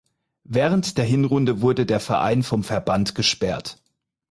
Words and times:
Während 0.49 0.97
der 0.97 1.05
Hinrunde 1.05 1.61
wurde 1.61 1.85
er 1.87 1.99
Verein 1.99 2.41
vom 2.41 2.63
Verband 2.63 3.13
gesperrt. 3.13 3.77